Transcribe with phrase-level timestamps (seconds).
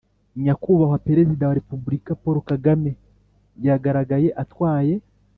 [0.43, 2.91] Nyakubahwa perezida wa repubulika paul kagame
[3.65, 4.93] yagaragaye atwaye